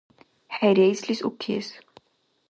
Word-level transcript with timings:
ХӀерейслис 0.55 1.19
укес. 1.29 1.67